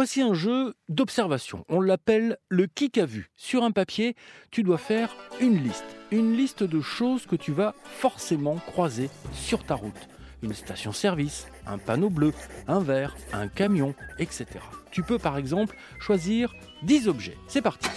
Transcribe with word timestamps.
Voici 0.00 0.22
un 0.22 0.32
jeu 0.32 0.76
d'observation. 0.88 1.64
On 1.68 1.80
l'appelle 1.80 2.36
le 2.50 2.68
qui 2.68 2.88
a 3.00 3.04
vu. 3.04 3.32
Sur 3.34 3.64
un 3.64 3.72
papier, 3.72 4.14
tu 4.52 4.62
dois 4.62 4.78
faire 4.78 5.16
une 5.40 5.60
liste. 5.60 5.84
Une 6.12 6.36
liste 6.36 6.62
de 6.62 6.80
choses 6.80 7.26
que 7.26 7.34
tu 7.34 7.50
vas 7.50 7.74
forcément 7.82 8.54
croiser 8.58 9.10
sur 9.32 9.64
ta 9.64 9.74
route. 9.74 10.08
Une 10.40 10.54
station-service, 10.54 11.48
un 11.66 11.78
panneau 11.78 12.10
bleu, 12.10 12.32
un 12.68 12.78
verre, 12.78 13.16
un 13.32 13.48
camion, 13.48 13.92
etc. 14.20 14.46
Tu 14.92 15.02
peux 15.02 15.18
par 15.18 15.36
exemple 15.36 15.76
choisir 15.98 16.54
10 16.84 17.08
objets. 17.08 17.36
C'est 17.48 17.60
parti. 17.60 17.88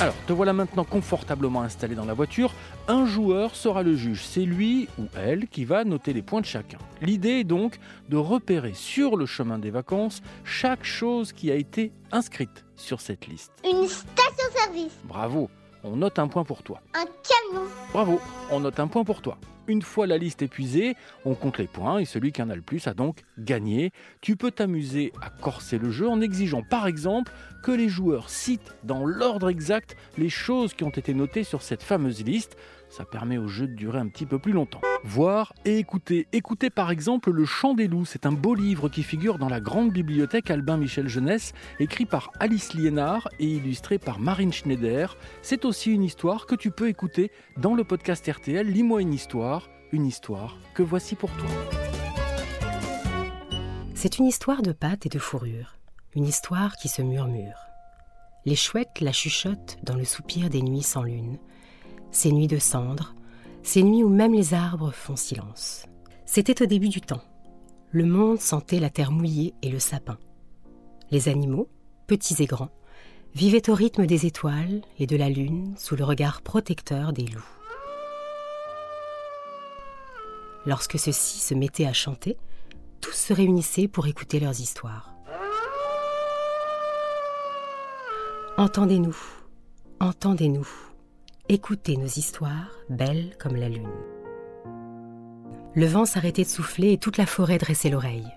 Alors, 0.00 0.14
te 0.28 0.32
voilà 0.32 0.52
maintenant 0.52 0.84
confortablement 0.84 1.62
installé 1.62 1.96
dans 1.96 2.04
la 2.04 2.14
voiture. 2.14 2.54
Un 2.86 3.04
joueur 3.04 3.56
sera 3.56 3.82
le 3.82 3.96
juge. 3.96 4.24
C'est 4.24 4.44
lui 4.44 4.88
ou 4.96 5.06
elle 5.16 5.48
qui 5.48 5.64
va 5.64 5.82
noter 5.82 6.12
les 6.12 6.22
points 6.22 6.40
de 6.40 6.46
chacun. 6.46 6.78
L'idée 7.02 7.40
est 7.40 7.44
donc 7.44 7.80
de 8.08 8.16
repérer 8.16 8.74
sur 8.74 9.16
le 9.16 9.26
chemin 9.26 9.58
des 9.58 9.72
vacances 9.72 10.22
chaque 10.44 10.84
chose 10.84 11.32
qui 11.32 11.50
a 11.50 11.56
été 11.56 11.90
inscrite 12.12 12.64
sur 12.76 13.00
cette 13.00 13.26
liste. 13.26 13.50
Une 13.64 13.88
station-service. 13.88 14.94
Bravo, 15.02 15.50
on 15.84 15.96
note 15.96 16.18
un 16.18 16.28
point 16.28 16.44
pour 16.44 16.62
toi. 16.62 16.80
Un 16.94 17.04
camion. 17.04 17.66
Bravo, 17.92 18.20
on 18.50 18.60
note 18.60 18.80
un 18.80 18.86
point 18.86 19.04
pour 19.04 19.22
toi. 19.22 19.38
Une 19.66 19.82
fois 19.82 20.06
la 20.06 20.16
liste 20.16 20.40
épuisée, 20.40 20.96
on 21.26 21.34
compte 21.34 21.58
les 21.58 21.66
points 21.66 21.98
et 21.98 22.06
celui 22.06 22.32
qui 22.32 22.40
en 22.40 22.48
a 22.48 22.56
le 22.56 22.62
plus 22.62 22.86
a 22.86 22.94
donc 22.94 23.20
gagné. 23.38 23.92
Tu 24.22 24.34
peux 24.34 24.50
t'amuser 24.50 25.12
à 25.20 25.28
corser 25.28 25.78
le 25.78 25.90
jeu 25.90 26.08
en 26.08 26.22
exigeant 26.22 26.62
par 26.62 26.86
exemple 26.86 27.32
que 27.62 27.72
les 27.72 27.88
joueurs 27.88 28.30
citent 28.30 28.74
dans 28.84 29.04
l'ordre 29.04 29.50
exact 29.50 29.96
les 30.16 30.30
choses 30.30 30.72
qui 30.72 30.84
ont 30.84 30.90
été 30.90 31.12
notées 31.12 31.44
sur 31.44 31.62
cette 31.62 31.82
fameuse 31.82 32.24
liste. 32.24 32.56
Ça 32.88 33.04
permet 33.04 33.36
au 33.36 33.48
jeu 33.48 33.66
de 33.66 33.74
durer 33.74 33.98
un 33.98 34.08
petit 34.08 34.26
peu 34.26 34.38
plus 34.38 34.52
longtemps. 34.52 34.80
Voir 35.04 35.52
et 35.64 35.78
écouter. 35.78 36.26
Écoutez 36.32 36.70
par 36.70 36.90
exemple 36.90 37.30
Le 37.30 37.44
Chant 37.44 37.74
des 37.74 37.86
loups. 37.86 38.04
C'est 38.04 38.26
un 38.26 38.32
beau 38.32 38.54
livre 38.54 38.88
qui 38.88 39.02
figure 39.02 39.38
dans 39.38 39.48
la 39.48 39.60
grande 39.60 39.92
bibliothèque 39.92 40.50
Albin 40.50 40.76
Michel 40.76 41.08
Jeunesse, 41.08 41.52
écrit 41.78 42.04
par 42.04 42.30
Alice 42.40 42.74
Liénard 42.74 43.28
et 43.38 43.46
illustré 43.46 43.98
par 43.98 44.18
Marine 44.18 44.52
Schneider. 44.52 45.16
C'est 45.42 45.64
aussi 45.64 45.92
une 45.92 46.02
histoire 46.02 46.46
que 46.46 46.54
tu 46.54 46.70
peux 46.70 46.88
écouter 46.88 47.30
dans 47.56 47.74
le 47.74 47.84
podcast 47.84 48.28
RTL 48.28 48.66
Lis-moi 48.66 49.02
une 49.02 49.14
histoire. 49.14 49.68
Une 49.92 50.04
histoire 50.04 50.58
que 50.74 50.82
voici 50.82 51.14
pour 51.14 51.30
toi. 51.30 51.48
C'est 53.94 54.18
une 54.18 54.26
histoire 54.26 54.62
de 54.62 54.72
pâte 54.72 55.06
et 55.06 55.08
de 55.08 55.18
fourrure. 55.18 55.78
Une 56.14 56.26
histoire 56.26 56.76
qui 56.76 56.88
se 56.88 57.02
murmure. 57.02 57.58
Les 58.44 58.56
chouettes 58.56 59.00
la 59.00 59.12
chuchotent 59.12 59.78
dans 59.82 59.96
le 59.96 60.04
soupir 60.04 60.50
des 60.50 60.62
nuits 60.62 60.82
sans 60.82 61.02
lune 61.02 61.38
ces 62.10 62.32
nuits 62.32 62.46
de 62.46 62.58
cendres, 62.58 63.14
ces 63.62 63.82
nuits 63.82 64.04
où 64.04 64.08
même 64.08 64.34
les 64.34 64.54
arbres 64.54 64.92
font 64.92 65.16
silence. 65.16 65.86
C'était 66.24 66.62
au 66.62 66.66
début 66.66 66.88
du 66.88 67.00
temps. 67.00 67.22
Le 67.90 68.04
monde 68.04 68.40
sentait 68.40 68.80
la 68.80 68.90
terre 68.90 69.12
mouillée 69.12 69.54
et 69.62 69.70
le 69.70 69.78
sapin. 69.78 70.18
Les 71.10 71.28
animaux, 71.28 71.68
petits 72.06 72.42
et 72.42 72.46
grands, 72.46 72.70
vivaient 73.34 73.70
au 73.70 73.74
rythme 73.74 74.06
des 74.06 74.26
étoiles 74.26 74.82
et 74.98 75.06
de 75.06 75.16
la 75.16 75.28
lune 75.28 75.74
sous 75.76 75.96
le 75.96 76.04
regard 76.04 76.42
protecteur 76.42 77.12
des 77.12 77.26
loups. 77.26 77.44
Lorsque 80.66 80.98
ceux-ci 80.98 81.38
se 81.38 81.54
mettaient 81.54 81.86
à 81.86 81.92
chanter, 81.92 82.36
tous 83.00 83.12
se 83.12 83.32
réunissaient 83.32 83.88
pour 83.88 84.06
écouter 84.06 84.40
leurs 84.40 84.60
histoires. 84.60 85.14
Entendez-nous, 88.58 89.16
entendez-nous, 90.00 90.68
Écoutez 91.50 91.96
nos 91.96 92.04
histoires, 92.04 92.76
belles 92.90 93.34
comme 93.38 93.56
la 93.56 93.70
lune. 93.70 93.88
Le 95.74 95.86
vent 95.86 96.04
s'arrêtait 96.04 96.42
de 96.42 96.48
souffler 96.48 96.92
et 96.92 96.98
toute 96.98 97.16
la 97.16 97.24
forêt 97.24 97.56
dressait 97.56 97.88
l'oreille. 97.88 98.30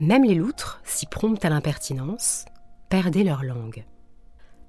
Même 0.00 0.24
les 0.24 0.34
loutres, 0.34 0.80
si 0.82 1.04
promptes 1.04 1.44
à 1.44 1.50
l'impertinence, 1.50 2.46
perdaient 2.88 3.24
leur 3.24 3.42
langue. 3.42 3.84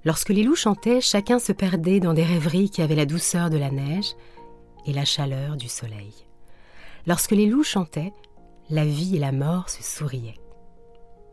Lorsque 0.04 0.28
les 0.28 0.42
loups 0.42 0.54
chantaient, 0.54 1.00
chacun 1.00 1.38
se 1.38 1.52
perdait 1.52 1.98
dans 1.98 2.12
des 2.12 2.24
rêveries 2.24 2.68
qui 2.68 2.82
avaient 2.82 2.94
la 2.94 3.06
douceur 3.06 3.48
de 3.48 3.56
la 3.56 3.70
neige 3.70 4.12
et 4.84 4.92
la 4.92 5.06
chaleur 5.06 5.56
du 5.56 5.68
soleil. 5.68 6.12
Lorsque 7.06 7.32
les 7.32 7.46
loups 7.46 7.64
chantaient, 7.64 8.12
la 8.68 8.84
vie 8.84 9.16
et 9.16 9.20
la 9.20 9.32
mort 9.32 9.70
se 9.70 9.82
souriaient. 9.82 10.38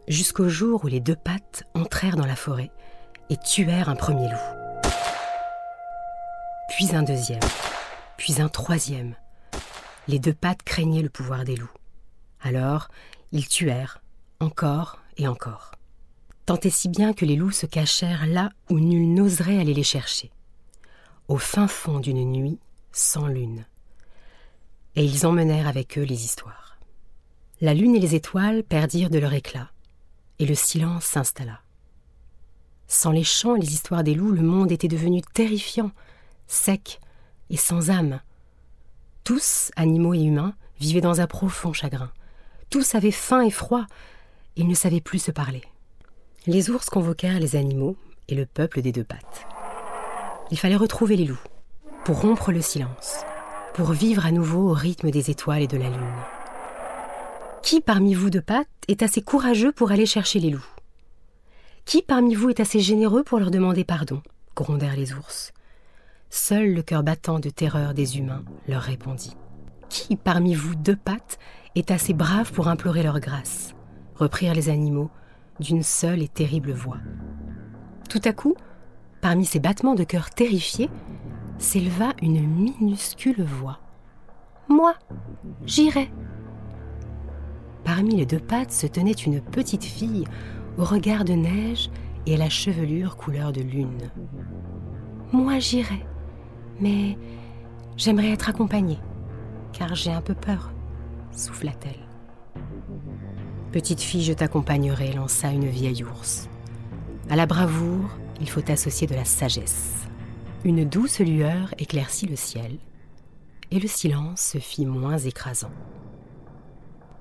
Jusqu'au 0.07 0.47
jour 0.47 0.85
où 0.85 0.87
les 0.87 1.01
deux 1.01 1.17
pattes 1.17 1.65
entrèrent 1.73 2.15
dans 2.15 2.25
la 2.25 2.37
forêt 2.37 2.71
et 3.29 3.35
tuèrent 3.35 3.89
un 3.89 3.97
premier 3.97 4.29
loup 4.29 4.64
puis 6.69 6.95
un 6.95 7.03
deuxième, 7.03 7.39
puis 8.17 8.41
un 8.41 8.49
troisième. 8.49 9.15
Les 10.07 10.19
deux 10.19 10.33
pattes 10.33 10.63
craignaient 10.63 11.01
le 11.01 11.09
pouvoir 11.09 11.43
des 11.43 11.55
loups. 11.55 11.71
Alors, 12.41 12.89
ils 13.31 13.47
tuèrent, 13.47 14.01
encore 14.39 14.99
et 15.17 15.27
encore. 15.27 15.71
Tant 16.45 16.59
et 16.59 16.69
si 16.69 16.89
bien 16.89 17.13
que 17.13 17.25
les 17.25 17.35
loups 17.35 17.51
se 17.51 17.65
cachèrent 17.65 18.27
là 18.27 18.49
où 18.69 18.79
nul 18.79 19.13
n'oserait 19.13 19.59
aller 19.59 19.73
les 19.73 19.83
chercher, 19.83 20.31
au 21.27 21.37
fin 21.37 21.67
fond 21.67 21.99
d'une 21.99 22.31
nuit 22.31 22.59
sans 22.91 23.27
lune. 23.27 23.65
Et 24.95 25.03
ils 25.03 25.25
emmenèrent 25.25 25.67
avec 25.67 25.97
eux 25.97 26.03
les 26.03 26.23
histoires. 26.23 26.77
La 27.61 27.73
lune 27.73 27.95
et 27.95 27.99
les 27.99 28.15
étoiles 28.15 28.63
perdirent 28.63 29.09
de 29.09 29.17
leur 29.19 29.33
éclat, 29.33 29.71
et 30.39 30.45
le 30.45 30.55
silence 30.55 31.05
s'installa. 31.05 31.61
Sans 32.87 33.11
les 33.11 33.23
chants 33.23 33.55
et 33.55 33.61
les 33.61 33.73
histoires 33.73 34.03
des 34.03 34.13
loups, 34.13 34.31
le 34.31 34.43
monde 34.43 34.71
était 34.71 34.87
devenu 34.87 35.21
terrifiant, 35.33 35.91
sec 36.47 36.99
et 37.49 37.57
sans 37.57 37.89
âme. 37.89 38.21
Tous, 39.23 39.71
animaux 39.75 40.13
et 40.13 40.21
humains, 40.21 40.55
vivaient 40.79 41.01
dans 41.01 41.21
un 41.21 41.27
profond 41.27 41.73
chagrin. 41.73 42.11
Tous 42.69 42.95
avaient 42.95 43.11
faim 43.11 43.41
et 43.41 43.51
froid. 43.51 43.85
Ils 44.55 44.67
ne 44.67 44.73
savaient 44.73 45.01
plus 45.01 45.19
se 45.19 45.31
parler. 45.31 45.63
Les 46.47 46.69
ours 46.69 46.89
convoquèrent 46.89 47.39
les 47.39 47.55
animaux 47.55 47.97
et 48.27 48.35
le 48.35 48.45
peuple 48.45 48.81
des 48.81 48.91
deux 48.91 49.03
pattes. 49.03 49.47
Il 50.51 50.59
fallait 50.59 50.75
retrouver 50.75 51.15
les 51.15 51.25
loups, 51.25 51.41
pour 52.03 52.21
rompre 52.21 52.51
le 52.51 52.61
silence, 52.61 53.17
pour 53.73 53.91
vivre 53.91 54.25
à 54.25 54.31
nouveau 54.31 54.69
au 54.69 54.73
rythme 54.73 55.09
des 55.09 55.31
étoiles 55.31 55.63
et 55.63 55.67
de 55.67 55.77
la 55.77 55.89
lune. 55.89 56.13
Qui 57.63 57.81
parmi 57.81 58.13
vous 58.13 58.29
deux 58.29 58.41
pattes 58.41 58.67
est 58.87 59.01
assez 59.01 59.23
courageux 59.23 59.71
pour 59.71 59.91
aller 59.91 60.05
chercher 60.05 60.39
les 60.39 60.51
loups? 60.51 60.65
Qui 61.85 62.03
parmi 62.03 62.35
vous 62.35 62.49
est 62.49 62.59
assez 62.59 62.79
généreux 62.79 63.23
pour 63.23 63.39
leur 63.39 63.49
demander 63.49 63.83
pardon? 63.83 64.21
grondèrent 64.55 64.95
les 64.95 65.13
ours. 65.13 65.51
Seul 66.29 66.73
le 66.73 66.81
cœur 66.81 67.03
battant 67.03 67.39
de 67.39 67.49
terreur 67.49 67.93
des 67.93 68.17
humains 68.17 68.43
leur 68.67 68.81
répondit. 68.81 69.35
Qui 69.89 70.15
parmi 70.15 70.53
vous 70.53 70.75
deux 70.75 70.95
pattes 70.95 71.39
est 71.75 71.91
assez 71.91 72.13
brave 72.13 72.51
pour 72.51 72.67
implorer 72.67 73.03
leur 73.03 73.19
grâce? 73.19 73.73
Reprirent 74.15 74.53
les 74.53 74.69
animaux 74.69 75.09
d'une 75.59 75.83
seule 75.83 76.21
et 76.21 76.27
terrible 76.27 76.71
voix. 76.71 76.97
Tout 78.09 78.21
à 78.25 78.33
coup, 78.33 78.55
parmi 79.21 79.45
ces 79.45 79.59
battements 79.59 79.95
de 79.95 80.03
cœur 80.03 80.29
terrifiés, 80.29 80.89
s'éleva 81.57 82.13
une 82.21 82.45
minuscule 82.45 83.43
voix. 83.43 83.79
Moi, 84.67 84.95
j'irai. 85.65 86.11
Parmi 87.83 88.15
les 88.15 88.25
deux 88.25 88.39
pattes 88.39 88.71
se 88.71 88.87
tenait 88.87 89.11
une 89.11 89.41
petite 89.41 89.83
fille 89.83 90.25
au 90.77 90.83
regard 90.83 91.23
de 91.23 91.33
neige 91.33 91.89
et 92.25 92.35
à 92.35 92.37
la 92.37 92.49
chevelure 92.49 93.15
couleur 93.15 93.51
de 93.51 93.61
lune. 93.61 94.11
Moi, 95.31 95.59
j'irai 95.59 96.05
mais 96.79 97.17
j'aimerais 97.97 98.31
être 98.31 98.49
accompagnée, 98.49 98.99
car 99.73 99.95
j'ai 99.95 100.11
un 100.11 100.21
peu 100.21 100.33
peur, 100.33 100.71
souffla-t-elle. 101.31 102.05
Petite 103.71 104.01
fille, 104.01 104.23
je 104.23 104.33
t'accompagnerai, 104.33 105.13
lança 105.13 105.49
une 105.51 105.67
vieille 105.67 106.03
ours. 106.03 106.47
À 107.29 107.35
la 107.35 107.45
bravoure, 107.45 108.09
il 108.39 108.49
faut 108.49 108.69
associer 108.71 109.07
de 109.07 109.15
la 109.15 109.25
sagesse. 109.25 109.95
Une 110.63 110.87
douce 110.87 111.19
lueur 111.19 111.73
éclaircit 111.77 112.27
le 112.27 112.35
ciel, 112.35 112.77
et 113.71 113.79
le 113.79 113.87
silence 113.87 114.41
se 114.41 114.57
fit 114.57 114.85
moins 114.85 115.17
écrasant. 115.17 115.71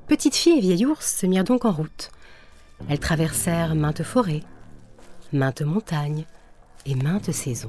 Petite 0.06 0.36
fille 0.36 0.58
et 0.58 0.60
vieille 0.60 0.86
ours 0.86 1.16
se 1.16 1.26
mirent 1.26 1.44
donc 1.44 1.64
en 1.64 1.72
route. 1.72 2.10
Elles 2.88 2.98
traversèrent 2.98 3.74
maintes 3.74 4.02
forêts, 4.02 4.42
maintes 5.32 5.62
montagnes 5.62 6.24
et 6.86 6.94
maintes 6.94 7.32
saisons. 7.32 7.68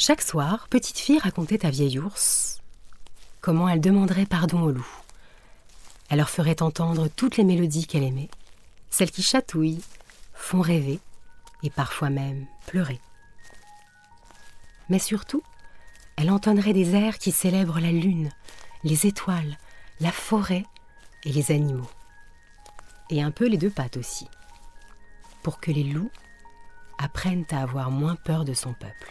Chaque 0.00 0.22
soir, 0.22 0.68
petite 0.68 0.96
fille 0.96 1.18
racontait 1.18 1.66
à 1.66 1.70
vieille 1.70 1.98
ours 1.98 2.62
comment 3.40 3.68
elle 3.68 3.80
demanderait 3.80 4.26
pardon 4.26 4.62
aux 4.62 4.70
loups. 4.70 5.02
Elle 6.08 6.18
leur 6.18 6.30
ferait 6.30 6.62
entendre 6.62 7.08
toutes 7.08 7.36
les 7.36 7.42
mélodies 7.42 7.84
qu'elle 7.88 8.04
aimait, 8.04 8.30
celles 8.90 9.10
qui 9.10 9.24
chatouillent, 9.24 9.82
font 10.34 10.60
rêver 10.60 11.00
et 11.64 11.70
parfois 11.70 12.10
même 12.10 12.46
pleurer. 12.68 13.00
Mais 14.88 15.00
surtout, 15.00 15.42
elle 16.16 16.30
entonnerait 16.30 16.74
des 16.74 16.94
airs 16.94 17.18
qui 17.18 17.32
célèbrent 17.32 17.80
la 17.80 17.90
lune, 17.90 18.30
les 18.84 19.08
étoiles, 19.08 19.58
la 19.98 20.12
forêt 20.12 20.64
et 21.24 21.32
les 21.32 21.50
animaux. 21.50 21.90
Et 23.10 23.20
un 23.20 23.32
peu 23.32 23.48
les 23.48 23.58
deux 23.58 23.70
pattes 23.70 23.96
aussi, 23.96 24.28
pour 25.42 25.58
que 25.58 25.72
les 25.72 25.82
loups 25.82 26.12
apprennent 26.98 27.46
à 27.50 27.62
avoir 27.62 27.90
moins 27.90 28.14
peur 28.14 28.44
de 28.44 28.54
son 28.54 28.74
peuple. 28.74 29.07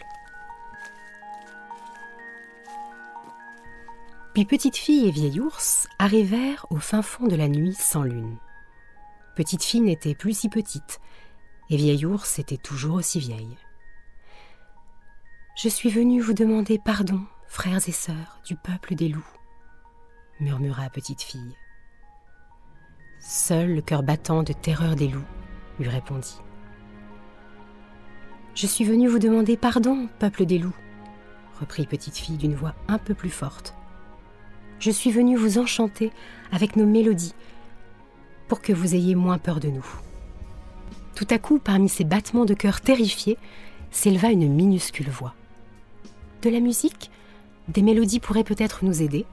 Puis 4.38 4.44
petite 4.44 4.76
fille 4.76 5.08
et 5.08 5.10
vieil 5.10 5.40
ours 5.40 5.88
arrivèrent 5.98 6.64
au 6.70 6.76
fin 6.76 7.02
fond 7.02 7.26
de 7.26 7.34
la 7.34 7.48
nuit 7.48 7.74
sans 7.74 8.04
lune. 8.04 8.36
Petite 9.34 9.64
fille 9.64 9.80
n'était 9.80 10.14
plus 10.14 10.38
si 10.38 10.48
petite, 10.48 11.00
et 11.70 11.76
vieille 11.76 12.06
ours 12.06 12.38
était 12.38 12.56
toujours 12.56 12.94
aussi 12.94 13.18
vieille. 13.18 13.56
Je 15.60 15.68
suis 15.68 15.90
venue 15.90 16.20
vous 16.20 16.34
demander 16.34 16.78
pardon, 16.78 17.20
frères 17.48 17.80
et 17.88 17.90
sœurs 17.90 18.40
du 18.46 18.54
peuple 18.54 18.94
des 18.94 19.08
loups, 19.08 19.26
murmura 20.38 20.88
petite 20.88 21.22
fille. 21.22 21.56
Seul 23.18 23.74
le 23.74 23.82
cœur 23.82 24.04
battant 24.04 24.44
de 24.44 24.52
terreur 24.52 24.94
des 24.94 25.08
loups 25.08 25.26
lui 25.80 25.88
répondit. 25.88 26.38
Je 28.54 28.68
suis 28.68 28.84
venue 28.84 29.08
vous 29.08 29.18
demander 29.18 29.56
pardon, 29.56 30.08
peuple 30.20 30.46
des 30.46 30.58
loups, 30.58 30.76
reprit 31.58 31.88
petite 31.88 32.16
fille 32.16 32.36
d'une 32.36 32.54
voix 32.54 32.76
un 32.86 32.98
peu 32.98 33.14
plus 33.14 33.30
forte. 33.30 33.74
Je 34.78 34.90
suis 34.90 35.10
venue 35.10 35.36
vous 35.36 35.58
enchanter 35.58 36.12
avec 36.52 36.76
nos 36.76 36.86
mélodies 36.86 37.34
pour 38.46 38.62
que 38.62 38.72
vous 38.72 38.94
ayez 38.94 39.14
moins 39.14 39.38
peur 39.38 39.60
de 39.60 39.68
nous. 39.68 39.86
Tout 41.14 41.26
à 41.30 41.38
coup, 41.38 41.58
parmi 41.58 41.88
ces 41.88 42.04
battements 42.04 42.44
de 42.44 42.54
cœur 42.54 42.80
terrifiés, 42.80 43.38
s'éleva 43.90 44.30
une 44.30 44.52
minuscule 44.52 45.10
voix. 45.10 45.34
De 46.42 46.50
la 46.50 46.60
musique 46.60 47.10
Des 47.68 47.82
mélodies 47.82 48.20
pourraient 48.20 48.44
peut-être 48.44 48.84
nous 48.84 49.02
aider. 49.02 49.26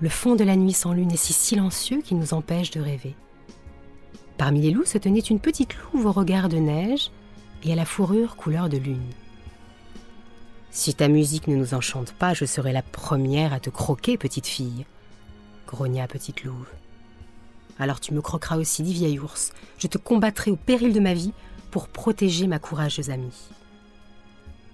Le 0.00 0.08
fond 0.08 0.34
de 0.34 0.44
la 0.44 0.56
nuit 0.56 0.72
sans 0.72 0.92
lune 0.92 1.12
est 1.12 1.16
si 1.16 1.32
silencieux 1.32 2.00
qu'il 2.00 2.18
nous 2.18 2.32
empêche 2.32 2.70
de 2.70 2.80
rêver. 2.80 3.14
Parmi 4.38 4.62
les 4.62 4.70
loups 4.70 4.86
se 4.86 4.98
tenait 4.98 5.20
une 5.20 5.40
petite 5.40 5.76
louve 5.92 6.06
au 6.06 6.12
regard 6.12 6.48
de 6.48 6.56
neige 6.56 7.10
et 7.64 7.72
à 7.72 7.76
la 7.76 7.84
fourrure 7.84 8.36
couleur 8.36 8.68
de 8.68 8.78
lune. 8.78 9.02
Si 10.70 10.94
ta 10.94 11.08
musique 11.08 11.48
ne 11.48 11.56
nous 11.56 11.74
enchante 11.74 12.12
pas, 12.12 12.34
je 12.34 12.44
serai 12.44 12.72
la 12.72 12.82
première 12.82 13.52
à 13.52 13.60
te 13.60 13.70
croquer, 13.70 14.18
petite 14.18 14.46
fille, 14.46 14.86
grogna 15.66 16.06
petite 16.06 16.44
louve. 16.44 16.68
Alors 17.78 18.00
tu 18.00 18.12
me 18.12 18.20
croqueras 18.20 18.56
aussi, 18.56 18.82
dit 18.82 18.92
vieil 18.92 19.18
ours. 19.18 19.52
Je 19.78 19.86
te 19.86 19.98
combattrai 19.98 20.50
au 20.50 20.56
péril 20.56 20.92
de 20.92 21.00
ma 21.00 21.14
vie 21.14 21.32
pour 21.70 21.88
protéger 21.88 22.46
ma 22.46 22.58
courageuse 22.58 23.10
amie. 23.10 23.48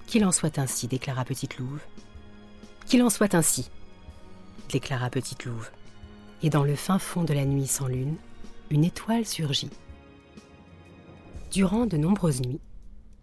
Qu'il 0.07 0.25
en 0.25 0.33
soit 0.33 0.59
ainsi, 0.59 0.89
déclara 0.89 1.25
petite 1.25 1.59
louve. 1.59 1.81
Qu'il 2.87 3.03
en 3.03 3.11
soit 3.11 3.35
ainsi, 3.35 3.71
déclara 4.71 5.11
petite 5.11 5.45
louve. 5.45 5.71
Et 6.43 6.51
dans 6.51 6.65
le 6.65 6.77
fin 6.77 6.99
fond 6.99 7.25
de 7.25 7.33
la 7.33 7.45
nuit 7.45 7.67
sans 7.67 7.87
lune, 7.87 8.17
une 8.71 8.85
étoile 8.85 9.25
surgit. 9.25 9.71
Durant 11.51 11.87
de 11.87 11.97
nombreuses 11.97 12.43
nuits, 12.43 12.61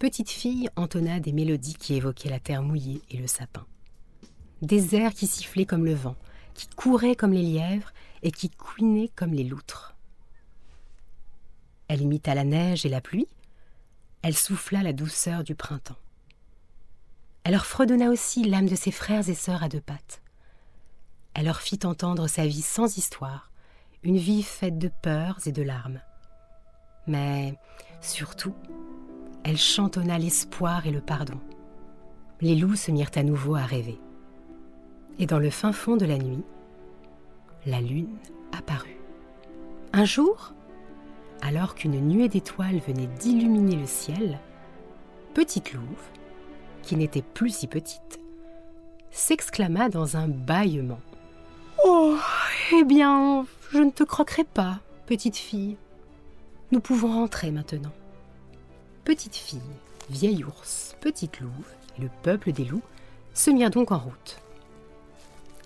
petite 0.01 0.31
fille 0.31 0.67
entonna 0.77 1.19
des 1.19 1.31
mélodies 1.31 1.75
qui 1.75 1.93
évoquaient 1.93 2.31
la 2.31 2.39
terre 2.39 2.63
mouillée 2.63 3.03
et 3.11 3.17
le 3.17 3.27
sapin. 3.27 3.67
Des 4.63 4.95
airs 4.95 5.13
qui 5.13 5.27
sifflaient 5.27 5.67
comme 5.67 5.85
le 5.85 5.93
vent, 5.93 6.15
qui 6.55 6.67
couraient 6.69 7.15
comme 7.15 7.33
les 7.33 7.43
lièvres 7.43 7.93
et 8.23 8.31
qui 8.31 8.49
couinaient 8.49 9.11
comme 9.15 9.31
les 9.31 9.43
loutres. 9.43 9.95
Elle 11.87 12.01
imita 12.01 12.33
la 12.33 12.43
neige 12.43 12.83
et 12.83 12.89
la 12.89 12.99
pluie, 12.99 13.27
elle 14.23 14.35
souffla 14.35 14.81
la 14.81 14.91
douceur 14.91 15.43
du 15.43 15.53
printemps. 15.53 15.99
Elle 17.43 17.51
leur 17.51 17.67
fredonna 17.67 18.09
aussi 18.09 18.43
l'âme 18.43 18.69
de 18.69 18.75
ses 18.75 18.91
frères 18.91 19.29
et 19.29 19.35
sœurs 19.35 19.61
à 19.61 19.69
deux 19.69 19.81
pattes. 19.81 20.23
Elle 21.35 21.45
leur 21.45 21.61
fit 21.61 21.79
entendre 21.83 22.25
sa 22.25 22.47
vie 22.47 22.63
sans 22.63 22.97
histoire, 22.97 23.51
une 24.01 24.17
vie 24.17 24.41
faite 24.41 24.79
de 24.79 24.89
peurs 25.03 25.37
et 25.45 25.51
de 25.51 25.61
larmes. 25.61 26.01
Mais 27.05 27.53
surtout, 28.01 28.55
elle 29.43 29.57
chantonna 29.57 30.17
l'espoir 30.17 30.85
et 30.87 30.91
le 30.91 31.01
pardon. 31.01 31.39
Les 32.41 32.55
loups 32.55 32.75
se 32.75 32.91
mirent 32.91 33.11
à 33.15 33.23
nouveau 33.23 33.55
à 33.55 33.63
rêver. 33.63 33.99
Et 35.19 35.25
dans 35.25 35.39
le 35.39 35.49
fin 35.49 35.71
fond 35.71 35.97
de 35.97 36.05
la 36.05 36.17
nuit, 36.17 36.43
la 37.65 37.81
lune 37.81 38.17
apparut. 38.51 38.97
Un 39.93 40.05
jour, 40.05 40.53
alors 41.41 41.75
qu'une 41.75 41.99
nuée 41.99 42.29
d'étoiles 42.29 42.79
venait 42.87 43.07
d'illuminer 43.19 43.75
le 43.75 43.85
ciel, 43.85 44.39
Petite 45.33 45.73
Louve, 45.73 46.09
qui 46.83 46.95
n'était 46.95 47.21
plus 47.21 47.55
si 47.55 47.67
petite, 47.67 48.19
s'exclama 49.11 49.89
dans 49.89 50.17
un 50.17 50.27
bâillement. 50.27 50.99
Oh, 51.85 52.17
eh 52.73 52.83
bien, 52.83 53.45
je 53.71 53.79
ne 53.79 53.91
te 53.91 54.03
croquerai 54.03 54.43
pas, 54.43 54.79
petite 55.05 55.37
fille. 55.37 55.77
Nous 56.71 56.79
pouvons 56.79 57.13
rentrer 57.13 57.51
maintenant. 57.51 57.91
Petite 59.03 59.35
fille, 59.35 59.59
vieil 60.11 60.43
ours, 60.43 60.95
petite 61.01 61.39
louve 61.39 61.49
et 61.97 62.03
le 62.03 62.09
peuple 62.21 62.51
des 62.51 62.65
loups 62.65 62.83
se 63.33 63.49
mirent 63.49 63.71
donc 63.71 63.91
en 63.91 63.97
route. 63.97 64.37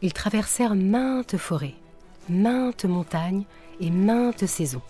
Ils 0.02 0.14
traversèrent 0.14 0.76
maintes 0.76 1.36
forêts, 1.36 1.76
maintes 2.30 2.86
montagnes 2.86 3.44
et 3.82 3.92
maintes 3.92 4.46
saisons. 4.46 4.82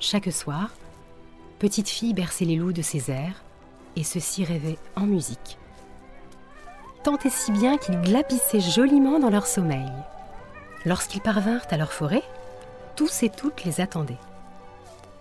Chaque 0.00 0.30
soir, 0.30 0.74
petite 1.58 1.88
fille 1.88 2.12
berçait 2.12 2.44
les 2.44 2.56
loups 2.56 2.74
de 2.74 2.82
ses 2.82 3.10
airs 3.10 3.42
et 3.96 4.04
ceux-ci 4.04 4.44
rêvaient 4.44 4.78
en 4.94 5.06
musique. 5.06 5.56
Tant 7.04 7.16
et 7.24 7.30
si 7.30 7.52
bien 7.52 7.78
qu'ils 7.78 8.02
glapissaient 8.02 8.60
joliment 8.60 9.18
dans 9.18 9.30
leur 9.30 9.46
sommeil. 9.46 9.90
Lorsqu'ils 10.84 11.22
parvinrent 11.22 11.66
à 11.70 11.78
leur 11.78 11.94
forêt, 11.94 12.22
tous 12.96 13.22
et 13.22 13.30
toutes 13.30 13.64
les 13.64 13.80
attendaient. 13.80 14.20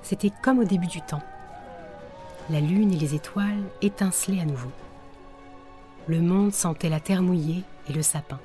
C'était 0.04 0.34
comme 0.44 0.60
au 0.60 0.66
début 0.66 0.88
du 0.88 1.02
temps 1.02 1.24
la 2.50 2.60
lune 2.60 2.92
et 2.92 2.98
les 2.98 3.14
étoiles 3.14 3.64
étincelaient 3.82 4.42
à 4.42 4.46
nouveau. 4.46 4.72
Le 6.08 6.22
monde 6.22 6.54
sentait 6.54 6.90
la 6.90 7.00
terre 7.00 7.22
mouillée 7.22 7.64
et 7.88 7.94
le 7.94 8.02
sapin. 8.02 8.40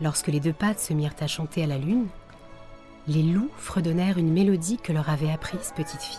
Lorsque 0.00 0.28
les 0.28 0.40
deux 0.40 0.54
pattes 0.54 0.80
se 0.80 0.94
mirent 0.94 1.14
à 1.20 1.26
chanter 1.26 1.62
à 1.62 1.66
la 1.66 1.76
lune, 1.76 2.06
les 3.06 3.22
loups 3.22 3.50
fredonnèrent 3.58 4.16
une 4.16 4.32
mélodie 4.32 4.78
que 4.78 4.92
leur 4.92 5.10
avait 5.10 5.30
apprise 5.30 5.72
petite 5.76 6.00
fille. 6.00 6.18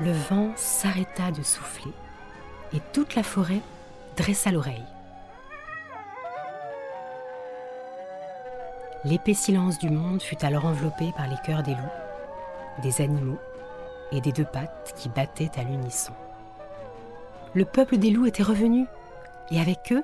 Le 0.00 0.12
vent 0.12 0.52
s'arrêta 0.56 1.30
de 1.30 1.42
souffler 1.42 1.92
et 2.74 2.80
toute 2.92 3.14
la 3.14 3.22
forêt 3.22 3.60
dressa 4.16 4.50
l'oreille. 4.50 4.84
L'épais 9.04 9.34
silence 9.34 9.78
du 9.78 9.88
monde 9.88 10.22
fut 10.22 10.44
alors 10.44 10.66
enveloppé 10.66 11.12
par 11.16 11.28
les 11.28 11.36
cœurs 11.44 11.62
des 11.62 11.74
loups, 11.74 12.82
des 12.82 13.00
animaux 13.00 13.38
et 14.14 14.20
des 14.20 14.32
deux 14.32 14.44
pattes 14.44 14.94
qui 14.96 15.08
battaient 15.08 15.50
à 15.56 15.64
l'unisson. 15.64 16.12
Le 17.52 17.64
peuple 17.64 17.98
des 17.98 18.10
loups 18.10 18.26
était 18.26 18.42
revenu, 18.42 18.86
et 19.50 19.60
avec 19.60 19.92
eux, 19.92 20.02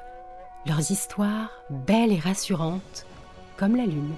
leurs 0.66 0.90
histoires 0.90 1.50
belles 1.70 2.12
et 2.12 2.18
rassurantes, 2.18 3.06
comme 3.56 3.76
la 3.76 3.86
lune. 3.86 4.14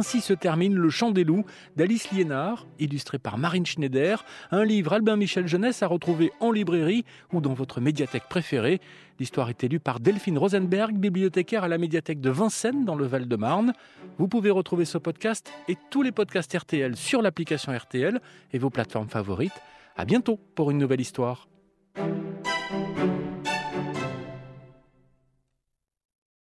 Ainsi 0.00 0.22
se 0.22 0.32
termine 0.32 0.74
Le 0.76 0.88
Chant 0.88 1.10
des 1.10 1.24
loups 1.24 1.44
d'Alice 1.76 2.10
Liénard, 2.10 2.66
illustré 2.78 3.18
par 3.18 3.36
Marine 3.36 3.66
Schneider, 3.66 4.24
un 4.50 4.64
livre 4.64 4.94
Albin 4.94 5.16
Michel 5.16 5.46
Jeunesse 5.46 5.82
à 5.82 5.88
retrouver 5.88 6.32
en 6.40 6.52
librairie 6.52 7.04
ou 7.34 7.42
dans 7.42 7.52
votre 7.52 7.82
médiathèque 7.82 8.22
préférée. 8.26 8.80
L'histoire 9.18 9.50
est 9.50 9.62
élue 9.62 9.78
par 9.78 10.00
Delphine 10.00 10.38
Rosenberg, 10.38 10.96
bibliothécaire 10.96 11.64
à 11.64 11.68
la 11.68 11.76
médiathèque 11.76 12.22
de 12.22 12.30
Vincennes 12.30 12.86
dans 12.86 12.94
le 12.94 13.04
Val-de-Marne. 13.04 13.74
Vous 14.16 14.26
pouvez 14.26 14.48
retrouver 14.48 14.86
ce 14.86 14.96
podcast 14.96 15.52
et 15.68 15.76
tous 15.90 16.00
les 16.00 16.12
podcasts 16.12 16.56
RTL 16.56 16.96
sur 16.96 17.20
l'application 17.20 17.70
RTL 17.70 18.22
et 18.54 18.58
vos 18.58 18.70
plateformes 18.70 19.10
favorites. 19.10 19.60
À 19.98 20.06
bientôt 20.06 20.40
pour 20.54 20.70
une 20.70 20.78
nouvelle 20.78 21.02
histoire. 21.02 21.49